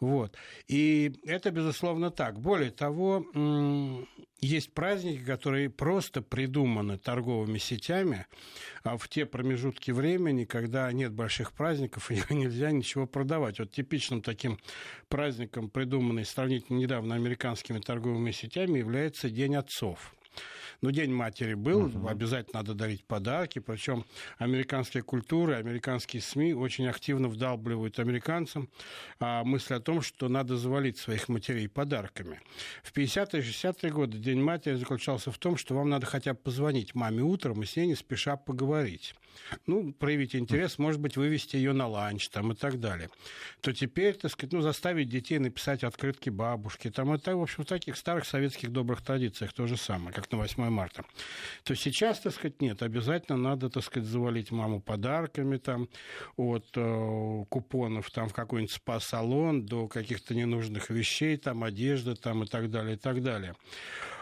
[0.00, 0.36] Вот.
[0.68, 2.38] И это, безусловно, так.
[2.38, 3.26] Более того,
[4.40, 8.26] есть праздники, которые просто придуманы торговыми сетями
[8.86, 13.58] а в те промежутки времени, когда нет больших праздников, и нельзя ничего продавать.
[13.58, 14.58] Вот типичным таким
[15.08, 20.14] праздником, придуманный сравнительно недавно американскими торговыми сетями, является День отцов.
[20.82, 22.08] Ну, День матери был, угу.
[22.08, 23.58] обязательно надо дарить подарки.
[23.58, 24.04] Причем
[24.38, 28.68] американская культура, американские СМИ очень активно вдалбливают американцам
[29.18, 32.40] а, мысль о том, что надо завалить своих матерей подарками.
[32.82, 36.94] В 50-е 60-е годы День матери заключался в том, что вам надо хотя бы позвонить
[36.94, 39.14] маме утром и с ней не спеша поговорить.
[39.66, 43.10] Ну, проявить интерес, может быть, вывести ее на ланч там, и так далее.
[43.60, 46.90] То теперь, так сказать, ну, заставить детей написать открытки бабушке.
[46.90, 50.38] Там это, в общем, в таких старых советских добрых традициях то же самое, как на
[50.38, 51.04] 8 марта.
[51.64, 55.88] То сейчас, так сказать, нет, обязательно надо, так сказать, завалить маму подарками там
[56.36, 62.46] от э, купонов там в какой-нибудь спа-салон до каких-то ненужных вещей, там одежды там и
[62.46, 63.54] так далее, и так далее.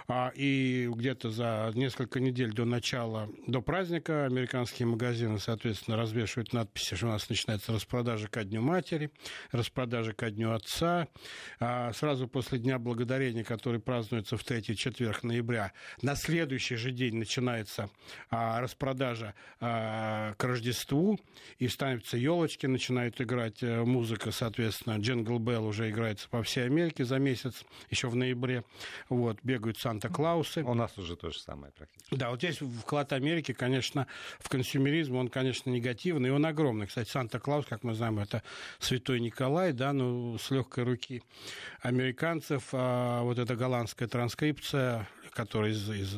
[0.06, 6.94] А, и где-то за несколько недель до начала, до праздника американские магазины, соответственно, развешивают надписи,
[6.94, 9.10] что у нас начинается распродажа ко Дню матери,
[9.50, 11.08] распродажа ко Дню отца.
[11.58, 17.16] А сразу после Дня Благодарения, который празднуется в третий четверг ноября, на следующий же день
[17.16, 17.88] начинается
[18.30, 21.18] а, распродажа к Рождеству,
[21.58, 27.04] и ставятся елочки, начинает играть э, музыка, соответственно, Jingle Bells уже играется по всей Америке
[27.04, 28.64] за месяц, еще в ноябре.
[29.08, 30.62] Вот, бегают сам Санта-Клаусы.
[30.64, 32.14] У нас уже то же самое практически.
[32.14, 34.06] Да, вот здесь вклад Америки, конечно,
[34.38, 36.86] в консюмеризм, он, конечно, негативный, и он огромный.
[36.86, 38.42] Кстати, Санта-Клаус, как мы знаем, это
[38.78, 41.22] святой Николай, да, ну, с легкой руки
[41.80, 42.68] американцев.
[42.72, 46.14] А вот эта голландская транскрипция который из, из,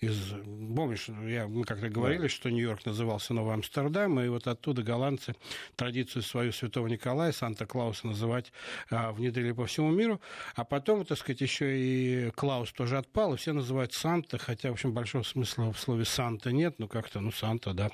[0.00, 0.34] из
[0.74, 2.28] помнишь, я, мы как-то говорили, да.
[2.28, 5.34] что Нью-Йорк назывался Новый Амстердам, и вот оттуда голландцы
[5.76, 8.52] традицию свою Святого Николая, Санта-Клауса называть
[8.90, 10.20] а, внедрили по всему миру,
[10.54, 14.72] а потом, так сказать, еще и Клаус тоже отпал, и все называют Санта, хотя, в
[14.72, 17.90] общем, большого смысла в слове Санта нет, ну как-то, ну Санта, да.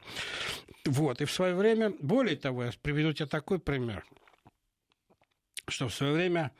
[0.84, 4.04] Вот, и в свое время, более того, я приведу тебе такой пример,
[5.68, 6.52] что в свое время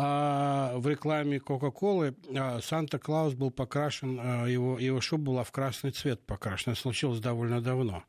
[0.00, 5.90] а, в рекламе Кока-Колы а, Санта-Клаус был покрашен, а, его, его шуба была в красный
[5.90, 6.74] цвет покрашена.
[6.74, 8.04] Это случилось довольно давно.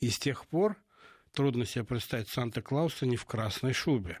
[0.00, 0.76] И с тех пор
[1.34, 4.18] трудно себе представить Санта-Клауса не в красной шубе.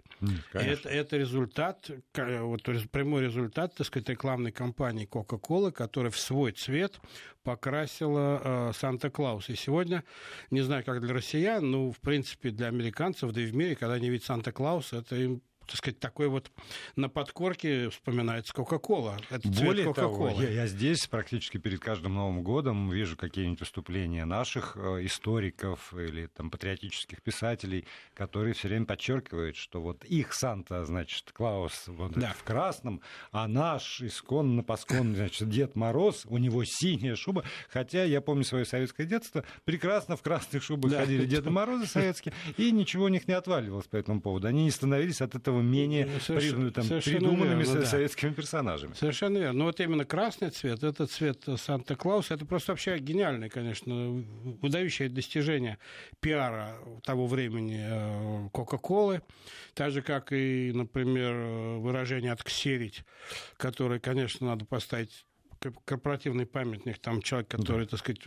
[0.52, 7.00] это, это результат, вот, прямой результат, так сказать, рекламной кампании Coca-Cola, которая в свой цвет
[7.42, 9.48] покрасила э, Санта-Клаус.
[9.48, 10.04] И сегодня,
[10.50, 13.94] не знаю, как для россиян, но, в принципе, для американцев, да и в мире, когда
[13.94, 16.50] они видят Санта-Клауса, это им так сказать, такой вот
[16.96, 19.18] на подкорке вспоминается Кока-Кола.
[19.30, 24.76] Это Более того, я, я здесь практически перед каждым Новым годом вижу какие-нибудь выступления наших
[24.76, 31.32] э, историков или там патриотических писателей, которые все время подчеркивают, что вот их Санта, значит,
[31.32, 32.34] Клаус вот да.
[32.38, 33.00] в красном,
[33.32, 37.44] а наш исконно посконно, значит, Дед Мороз, у него синяя шуба.
[37.68, 41.00] Хотя я помню свое советское детство, прекрасно в красных шубах да.
[41.00, 44.46] ходили Деды Морозы советские, и ничего у них не отваливалось по этому поводу.
[44.48, 46.72] Они не становились от этого менее ну, Соверш...
[46.74, 47.86] там, придуманными верно, да.
[47.86, 48.94] советскими персонажами.
[48.94, 49.58] Совершенно верно.
[49.58, 53.94] Но вот именно красный цвет, это цвет Санта-Клауса, это просто вообще гениальное, конечно,
[54.62, 55.78] выдающее достижение
[56.20, 59.22] пиара того времени э, Кока-Колы.
[59.74, 61.34] Так же, как и, например,
[61.78, 63.04] выражение «отксерить»,
[63.56, 65.26] которое, конечно, надо поставить
[65.84, 67.96] корпоративный памятник, там человек, который, да.
[67.96, 68.22] так сказать,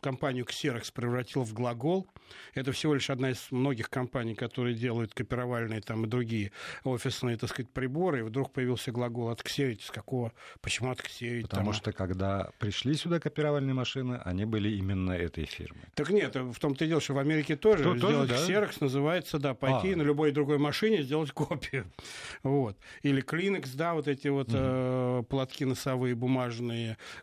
[0.00, 2.06] компанию Xerox превратил в глагол.
[2.54, 6.52] Это всего лишь одна из многих компаний, которые делают копировальные там и другие
[6.84, 8.20] офисные, так сказать, приборы.
[8.20, 9.82] И вдруг появился глагол от Xerox.
[9.84, 10.32] С какого?
[10.60, 11.42] Почему от Xerox?
[11.42, 11.74] Потому там...
[11.74, 15.80] что когда пришли сюда копировальные машины, они были именно этой фирмы.
[15.94, 18.52] Так нет, в том-то и дело, что в Америке тоже То, сделать тоже, да?
[18.52, 19.96] Xerox называется, да, пойти а.
[19.96, 21.86] на любой другой машине сделать копию.
[22.42, 22.76] Вот.
[23.02, 24.56] Или Kleenex, да, вот эти вот угу.
[24.58, 26.47] э, платки носовые бумажные,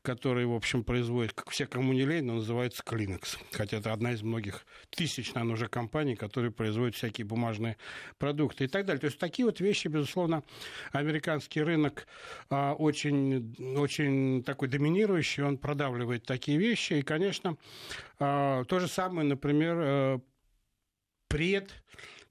[0.02, 3.38] которые, в общем, производят, как все, кому не лень, но называются Kleenex.
[3.52, 7.78] Хотя это одна из многих тысяч, наверное, уже компаний, которые производят всякие бумажные
[8.18, 9.00] продукты и так далее.
[9.00, 10.44] То есть такие вот вещи, безусловно,
[10.92, 12.08] американский рынок
[12.50, 16.94] э, очень, очень такой доминирующий, он продавливает такие вещи.
[16.94, 17.58] И, конечно,
[18.20, 20.20] э, то же самое, например, э,
[21.28, 21.72] пред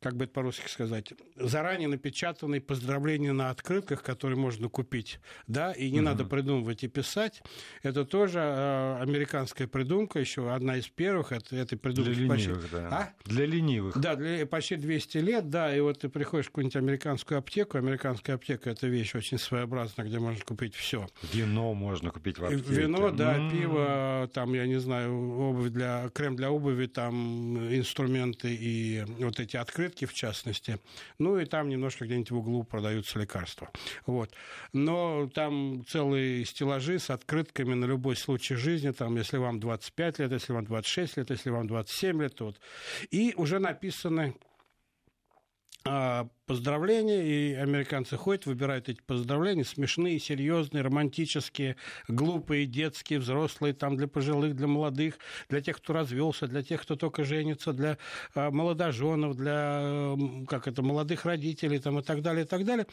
[0.05, 5.90] как бы это по-русски сказать, заранее напечатанные поздравления на открытках, которые можно купить, да, и
[5.90, 6.05] не угу.
[6.05, 7.43] надо придумывать и писать.
[7.83, 11.33] Это тоже э, американская придумка, еще одна из первых.
[11.33, 12.77] Это, этой придумки для ленивых, почти...
[12.77, 12.88] да.
[12.90, 13.14] А?
[13.25, 13.99] Для ленивых.
[13.99, 18.37] Да, для почти 200 лет, да, и вот ты приходишь в какую-нибудь американскую аптеку, американская
[18.37, 21.07] аптека– это вещь очень своеобразная, где можно купить все.
[21.33, 22.62] Вино можно купить в аптеке.
[22.75, 23.51] Вино, да, м-м-м.
[23.51, 29.57] пиво, там, я не знаю, обувь для, крем для обуви, там, инструменты и вот эти
[29.57, 30.78] открытки таблетки, в частности.
[31.18, 33.70] Ну и там немножко где-нибудь в углу продаются лекарства.
[34.07, 34.30] Вот.
[34.72, 38.90] Но там целые стеллажи с открытками на любой случай жизни.
[38.90, 42.40] Там, если вам 25 лет, если вам 26 лет, если вам 27 лет.
[42.40, 42.61] Вот.
[43.11, 44.35] И уже написаны
[46.47, 51.77] поздравления, и американцы ходят, выбирают эти поздравления, смешные, серьезные, романтические,
[52.09, 55.18] глупые, детские, взрослые, там для пожилых, для молодых,
[55.51, 57.99] для тех, кто развелся, для тех, кто только женится, для
[58.35, 60.16] а, молодоженов, для
[60.49, 62.87] как это, молодых родителей там, и так далее, и так далее.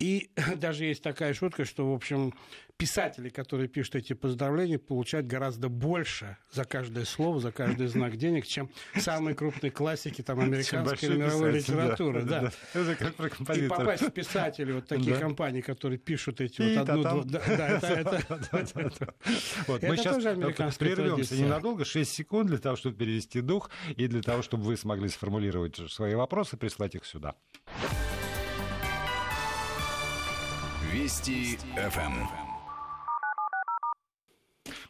[0.00, 2.34] И даже есть такая шутка, что, в общем,
[2.78, 8.46] писатели, которые пишут эти поздравления, получают гораздо больше за каждое слово, за каждый знак денег,
[8.46, 12.22] чем самые крупные классики там, американской мировой литературы.
[12.22, 12.52] Да, да.
[12.74, 12.80] Да.
[12.80, 15.20] Это как про И попасть в писатели вот такие да.
[15.20, 17.02] компании, которые пишут эти вот одну...
[17.02, 17.28] Там...
[17.28, 19.14] Да, это, это,
[19.66, 24.40] вот, мы сейчас прервемся ненадолго, 6 секунд для того, чтобы перевести дух, и для того,
[24.40, 27.34] чтобы вы смогли сформулировать свои вопросы, прислать их сюда.
[30.92, 32.49] Вести ФМ.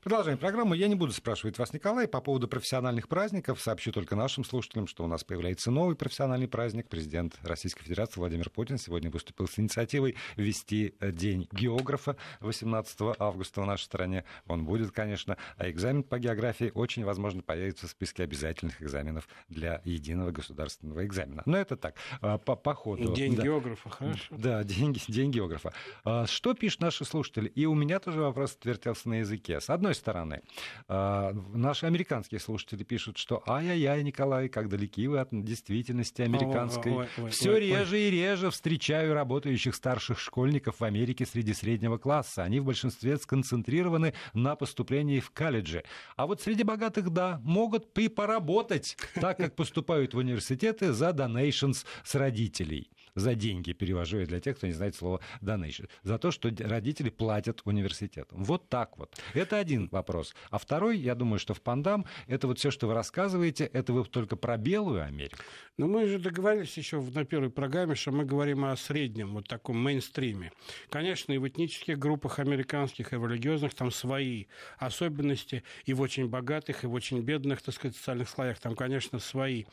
[0.03, 0.73] Продолжаем программу.
[0.73, 3.61] Я не буду спрашивать вас, Николай, по поводу профессиональных праздников.
[3.61, 6.89] Сообщу только нашим слушателям, что у нас появляется новый профессиональный праздник.
[6.89, 13.67] Президент Российской Федерации Владимир Путин сегодня выступил с инициативой ввести День географа 18 августа в
[13.67, 14.25] нашей стране.
[14.47, 19.83] Он будет, конечно, а экзамен по географии очень возможно появится в списке обязательных экзаменов для
[19.85, 21.43] единого государственного экзамена.
[21.45, 23.13] Но это так, а, по, по ходу.
[23.13, 23.43] День да.
[23.43, 24.25] географа, хорошо.
[24.31, 25.75] Да, день, день географа.
[26.05, 27.49] А, что пишут наши слушатели?
[27.49, 29.61] И у меня тоже вопрос отвертелся на языке.
[29.61, 30.43] С одной одной стороны,
[30.89, 37.09] а, наши американские слушатели пишут, что ай-яй-яй, Николай, как далеки вы от действительности американской.
[37.31, 38.03] Все реже ой.
[38.03, 42.45] и реже встречаю работающих старших школьников в Америке среди среднего класса.
[42.45, 45.83] Они в большинстве сконцентрированы на поступлении в колледжи.
[46.17, 51.85] А вот среди богатых, да, могут и поработать, так как поступают в университеты за donations
[52.05, 56.31] с родителей за деньги, перевожу я для тех, кто не знает слово donation, за то,
[56.31, 58.45] что родители платят университетам.
[58.45, 59.19] Вот так вот.
[59.35, 60.35] Это один вопрос.
[60.51, 64.05] А второй, я думаю, что в Пандам, это вот все, что вы рассказываете, это вы
[64.05, 65.43] только про белую Америку.
[65.79, 69.79] Ну, мы же договорились еще на первой программе, что мы говорим о среднем, вот таком
[69.79, 70.53] мейнстриме.
[70.91, 74.47] Конечно, и в этнических группах американских, и в религиозных там свои
[74.79, 79.19] особенности, и в очень богатых, и в очень бедных, так сказать, социальных слоях там, конечно,
[79.19, 79.65] свои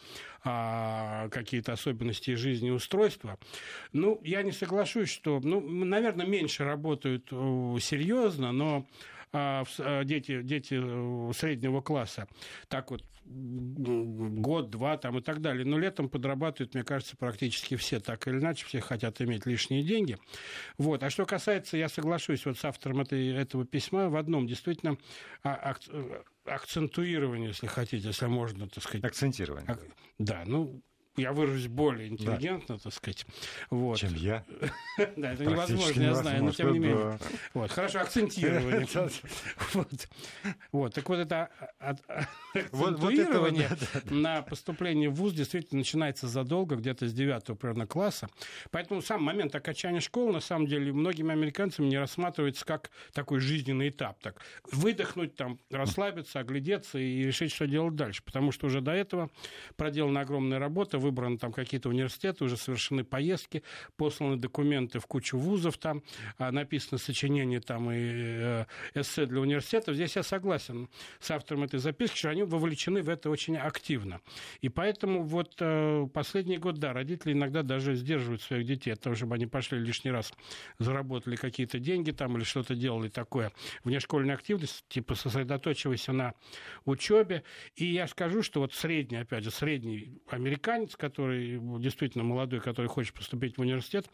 [0.44, 3.27] а, какие-то особенности жизни и устройства.
[3.94, 8.88] Ну, я не соглашусь, что, ну, наверное, меньше работают серьезно, но
[9.34, 12.28] а, а, дети, дети э, среднего класса,
[12.70, 15.66] так вот год, два там и так далее.
[15.66, 20.18] Но летом подрабатывают, мне кажется, практически все так или иначе, все хотят иметь лишние деньги.
[20.78, 21.04] Вот.
[21.04, 24.98] А что касается, я соглашусь вот с автором этой, этого письма в одном, действительно,
[25.44, 29.04] а, э, акцентуирование, если хотите, если можно, так сказать.
[29.04, 29.78] Акцентирование.
[30.18, 30.82] Да, ну,
[31.18, 32.82] я выражусь более интеллигентно, да.
[32.84, 33.26] так сказать.
[33.70, 33.98] Вот.
[33.98, 34.44] Чем я.
[35.16, 37.20] Да, это невозможно, я знаю, но тем не менее.
[37.54, 38.88] Вот, хорошо, акцентирование.
[40.72, 41.50] Вот, так вот это
[41.80, 43.70] акцентуирование
[44.06, 48.30] на поступление в ВУЗ действительно начинается задолго, где-то с 9 примерно класса.
[48.72, 53.90] Поэтому сам момент окончания школы, на самом деле, многими американцами не рассматривается как такой жизненный
[53.90, 54.20] этап.
[54.20, 58.24] Так, выдохнуть, там, расслабиться, оглядеться и решить, что делать дальше.
[58.24, 59.30] Потому что уже до этого
[59.76, 63.64] проделана огромная работа, выбраны там какие-то университеты, уже совершены поездки,
[63.96, 66.04] посланы документы в кучу вузов, там
[66.38, 69.96] а, написано сочинение там и э, эссе для университетов.
[69.96, 70.90] Здесь я согласен
[71.20, 74.20] с автором этой записки, что они вовлечены в это очень активно.
[74.62, 79.16] И поэтому вот э, последний год, да, родители иногда даже сдерживают своих детей от того,
[79.16, 80.34] чтобы они пошли лишний раз
[80.80, 83.52] заработали какие-то деньги там или что-то делали такое.
[83.84, 86.34] Внешкольная активность, типа сосредоточивайся на
[86.86, 87.44] учебе.
[87.76, 93.14] И я скажу, что вот средний, опять же, средний американец, который действительно молодой, который хочет
[93.14, 94.10] поступить в университет,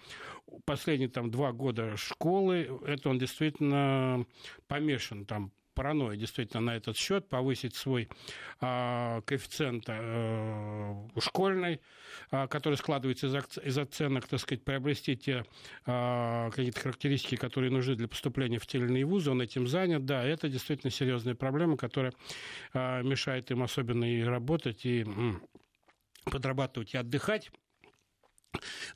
[0.65, 4.26] последние там два года школы, это он действительно
[4.67, 8.10] помешан там паранойя действительно на этот счет, повысить свой
[8.62, 11.82] а, коэффициент а, школьный,
[12.32, 15.46] а, который складывается из, из оценок, так сказать, приобрести те
[15.86, 20.06] а, какие-то характеристики, которые нужны для поступления в те или иные вузы, он этим занят,
[20.06, 22.13] да, это действительно серьезная проблема, которая
[22.74, 25.06] а, мешает им особенно и работать, и
[26.25, 27.51] подрабатывать, и отдыхать.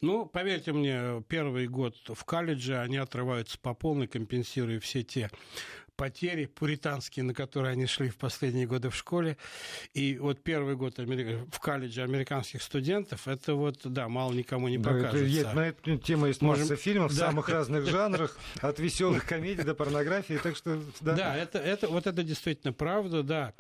[0.02, 5.30] Ну, поверьте мне, первый год в колледже они отрываются по полной, компенсируя все те
[5.98, 9.36] потери пуританские, на которые они шли в последние годы в школе.
[9.94, 15.44] И вот первый год в колледже американских студентов, это вот, да, мало никому не покажется.
[15.44, 16.64] Да, это, на эту тему есть Можем...
[16.64, 17.16] масса фильмов да.
[17.16, 20.80] в самых разных жанрах, от веселых комедий до порнографии, так что...
[21.02, 23.54] Да, да это, это, вот это действительно правда, да.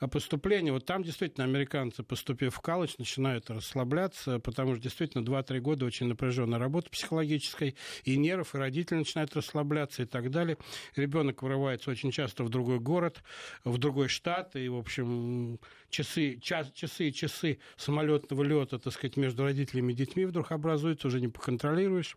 [0.00, 5.60] А поступление, вот там действительно американцы, поступив в колледж, начинают расслабляться, потому что действительно 2-3
[5.60, 10.58] года очень напряженная работа психологической, и нервов, и родители начинают расслабляться и так далее.
[10.96, 11.42] Ребенок
[11.84, 13.22] вырывается очень часто в другой город,
[13.64, 15.58] в другой штат, и, в общем,
[15.90, 21.08] часы, час, часы и часы самолетного лета, так сказать, между родителями и детьми вдруг образуются,
[21.08, 22.16] уже не поконтролируешь.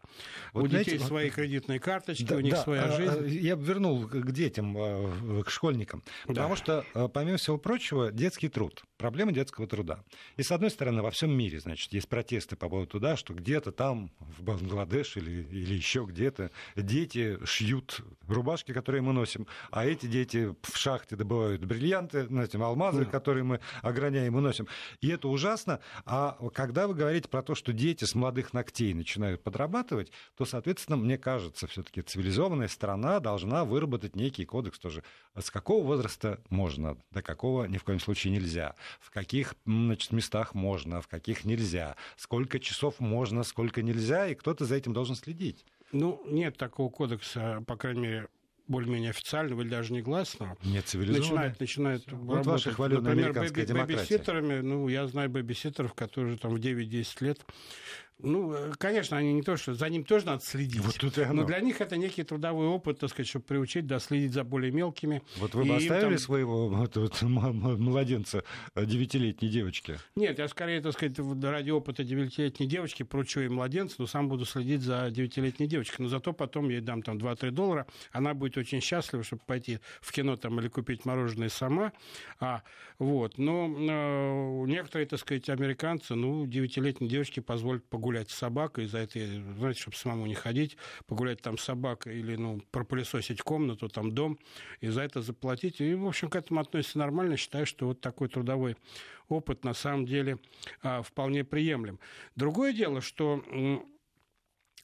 [0.53, 3.45] Вот, у знаете, детей вот, свои кредитные карточки, да, у них да, своя а, жизнь.
[3.45, 6.55] Я бы вернул к детям, а, к школьникам, потому да.
[6.55, 10.03] что, а, помимо всего прочего, детский труд, проблема детского труда.
[10.37, 13.71] И, с одной стороны, во всем мире, значит, есть протесты по поводу туда, что где-то
[13.71, 20.05] там, в Бангладеш или, или еще где-то, дети шьют рубашки, которые мы носим, а эти
[20.05, 23.11] дети в шахте добывают бриллианты, знаете, алмазы, да.
[23.11, 24.67] которые мы ограняем и носим.
[25.01, 25.79] И это ужасно.
[26.05, 30.97] А когда вы говорите про то, что дети с молодых ногтей начинают подрабатывать, то, соответственно,
[30.97, 35.03] мне кажется, все-таки цивилизованная страна должна выработать некий кодекс тоже.
[35.35, 40.53] С какого возраста можно, до какого ни в коем случае нельзя, в каких значит, местах
[40.53, 45.65] можно, в каких нельзя, сколько часов можно, сколько нельзя, и кто-то за этим должен следить.
[45.91, 48.27] Ну, нет такого кодекса, по крайней мере,
[48.67, 50.57] более-менее официального или даже негласного.
[50.85, 51.19] Цивилизованного.
[51.19, 54.61] Начинают, начинают вот работать, ваша хваленая например, бэби, бэбиситерами.
[54.61, 57.39] Ну, я знаю бэбиситеров, которые там в 9-10 лет
[58.19, 60.79] ну, э, конечно, они не то, что за ним тоже надо следить.
[60.79, 61.41] Вот тут и оно.
[61.41, 64.71] Но для них это некий трудовой опыт, так сказать, чтобы приучить, да, следить за более
[64.71, 65.21] мелкими.
[65.37, 66.17] Вот вы бы оставили там...
[66.17, 69.99] своего вот, вот, младенца э, девятилетней девочки?
[70.15, 74.45] Нет, я скорее, так сказать, ради опыта девятилетней девочки поручу ей младенца, но сам буду
[74.45, 76.05] следить за девятилетней девочкой.
[76.05, 80.11] Но зато потом ей дам там 2-3 доллара, она будет очень счастлива, чтобы пойти в
[80.11, 81.93] кино там или купить мороженое сама.
[82.39, 82.63] А,
[82.97, 83.37] вот.
[83.37, 88.99] Но э, некоторые, так сказать, американцы, ну, девятилетней девочке позволят погулять погулять с собакой, за
[88.99, 89.19] это,
[89.57, 94.39] знаете, чтобы самому не ходить, погулять там с собакой или, ну, пропылесосить комнату, там дом,
[94.79, 95.81] и за это заплатить.
[95.81, 97.35] И, в общем, к этому относится нормально.
[97.35, 98.77] Считаю, что вот такой трудовой
[99.27, 100.37] опыт на самом деле
[100.81, 101.99] а, вполне приемлем.
[102.37, 103.43] Другое дело, что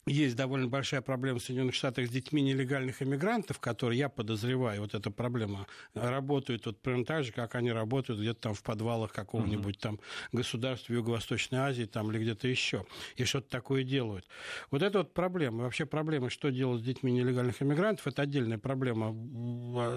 [0.05, 4.93] есть довольно большая проблема в Соединенных Штатах с детьми нелегальных иммигрантов, которые, я подозреваю, вот
[4.93, 9.79] эта проблема, работают вот прям так же, как они работают где-то там в подвалах какого-нибудь
[9.79, 9.99] там
[10.31, 12.85] государства в Юго-Восточной Азии там, или где-то еще,
[13.15, 14.27] и что-то такое делают.
[14.71, 15.63] Вот это вот проблема.
[15.63, 19.11] Вообще проблема, что делать с детьми нелегальных иммигрантов, это отдельная проблема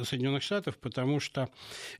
[0.05, 1.49] Соединенных Штатов, потому что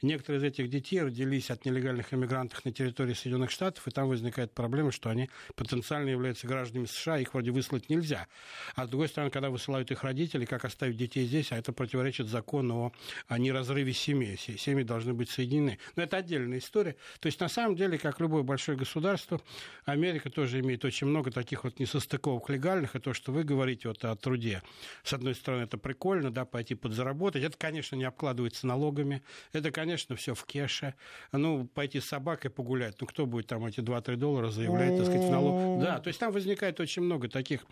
[0.03, 4.53] некоторые из этих детей родились от нелегальных иммигрантов на территории Соединенных Штатов, и там возникает
[4.53, 8.29] проблема, что они потенциально являются гражданами США, их вроде выслать не нельзя.
[8.75, 12.29] А с другой стороны, когда высылают их родители, как оставить детей здесь, а это противоречит
[12.29, 12.93] закону
[13.29, 14.37] о неразрыве семьи.
[14.37, 15.79] Семьи должны быть соединены.
[15.97, 16.97] Но это отдельная история.
[17.21, 19.41] То есть, на самом деле, как любое большое государство,
[19.85, 24.05] Америка тоже имеет очень много таких вот несостыковок легальных, и то, что вы говорите вот
[24.05, 24.63] о труде.
[25.03, 27.43] С одной стороны, это прикольно, да, пойти подзаработать.
[27.43, 29.23] Это, конечно, не обкладывается налогами.
[29.53, 30.95] Это, конечно, все в кеше.
[31.33, 32.97] Ну, пойти с собакой погулять.
[33.01, 35.83] Ну, кто будет там эти 2-3 доллара заявлять, так сказать, в налог?
[35.83, 37.65] Да, то есть там возникает очень много таких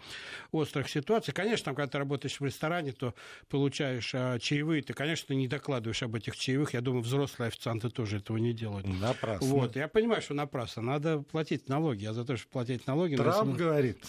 [0.52, 1.32] острых ситуаций.
[1.34, 3.14] Конечно, там, когда ты работаешь в ресторане, то
[3.48, 6.74] получаешь а, чаевые, ты, конечно, не докладываешь об этих чаевых.
[6.74, 8.86] Я думаю, взрослые официанты тоже этого не делают.
[8.86, 9.46] Напрасно.
[9.46, 10.82] Вот, я понимаю, что напрасно.
[10.82, 12.04] Надо платить налоги.
[12.04, 13.16] Я за то, чтобы платить налоги.
[13.16, 13.56] Трамп но...
[13.56, 14.04] говорит,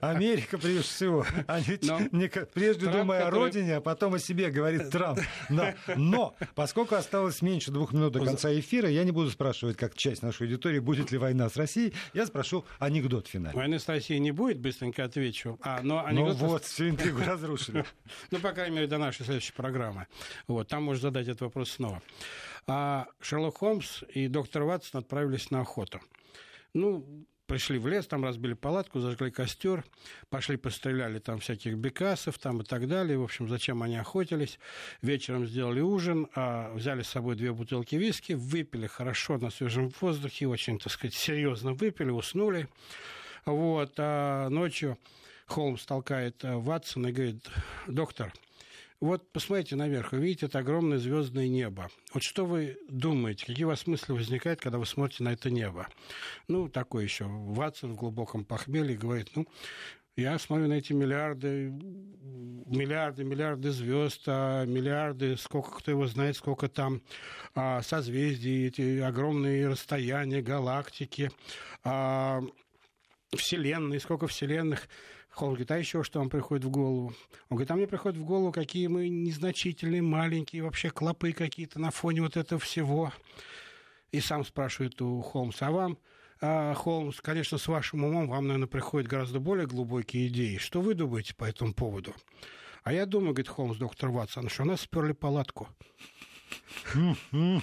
[0.00, 1.26] Америка прежде всего.
[1.46, 2.00] Они, но...
[2.12, 3.40] не, прежде Трамп, думая который...
[3.40, 5.20] о родине, а потом о себе, говорит Трамп.
[5.48, 9.94] Но, но поскольку осталось меньше двух минут до конца эфира, я не буду спрашивать, как
[9.94, 11.92] часть нашей аудитории, будет ли война с Россией.
[12.14, 13.56] Я спрошу анекдот финальный.
[13.56, 15.58] Войны с Россией не будет, быстренько отвечу.
[15.62, 16.40] А, но ну анекдот...
[16.40, 17.84] Ну вот, всю интригу разрушили.
[18.30, 20.06] Ну, по крайней мере, до нашей следующей программы.
[20.46, 22.02] Вот, там можно задать этот вопрос снова.
[22.66, 26.00] А Шерлок Холмс и доктор Ватсон отправились на охоту.
[26.74, 29.84] Ну, пришли в лес, там разбили палатку, зажгли костер,
[30.28, 33.18] пошли постреляли там всяких бекасов там и так далее.
[33.18, 34.58] В общем, зачем они охотились.
[35.02, 40.48] Вечером сделали ужин, а взяли с собой две бутылки виски, выпили хорошо на свежем воздухе,
[40.48, 42.68] очень, так сказать, серьезно выпили, уснули.
[43.46, 44.98] Вот, а ночью
[45.46, 47.48] Холмс толкает э, Ватсона и говорит,
[47.86, 48.32] доктор,
[48.98, 51.88] вот посмотрите наверх, вы видите это огромное звездное небо.
[52.12, 55.86] Вот что вы думаете, какие у вас мысли возникают, когда вы смотрите на это небо?
[56.48, 59.46] Ну, такой еще Ватсон в глубоком похмелье говорит, ну,
[60.16, 66.68] я смотрю на эти миллиарды, миллиарды, миллиарды звезд, а миллиарды, сколько кто его знает, сколько
[66.68, 67.00] там
[67.54, 71.30] а, созвездий, эти огромные расстояния, галактики,
[71.84, 72.42] а,
[73.34, 74.88] вселенные, сколько вселенных.
[75.36, 77.14] Он говорит, а еще что вам приходит в голову?
[77.50, 81.90] Он говорит, а мне приходит в голову, какие мы незначительные, маленькие, вообще клопы какие-то на
[81.90, 83.12] фоне вот этого всего.
[84.12, 85.98] И сам спрашивает у Холмса, а вам,
[86.40, 90.56] а, Холмс, конечно, с вашим умом вам, наверное, приходят гораздо более глубокие идеи.
[90.56, 92.14] Что вы думаете по этому поводу?
[92.82, 95.68] А я думаю, говорит Холмс, доктор Ватсон, что у нас сперли палатку.
[96.94, 97.60] Ну,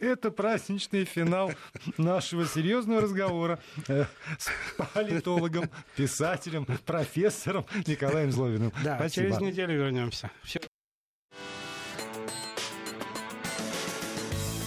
[0.00, 1.52] это праздничный финал
[1.96, 4.04] нашего серьезного разговора э,
[4.38, 4.50] с
[4.94, 8.72] политологом, писателем, профессором Николаем Зловиным.
[8.82, 9.26] Да, Спасибо.
[9.26, 10.30] через неделю вернемся.
[10.42, 10.60] Все.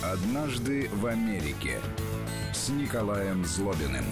[0.02, 1.80] Однажды в Америке
[2.54, 4.06] с Николаем Злобиным.